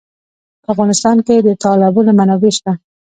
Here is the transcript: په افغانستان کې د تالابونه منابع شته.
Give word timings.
په 0.63 0.67
افغانستان 0.73 1.17
کې 1.25 1.35
د 1.41 1.49
تالابونه 1.63 2.11
منابع 2.19 2.51
شته. 2.57 2.71